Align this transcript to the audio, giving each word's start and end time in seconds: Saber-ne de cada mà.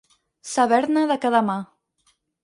Saber-ne 0.51 1.03
de 1.11 1.17
cada 1.25 1.41
mà. 1.49 1.59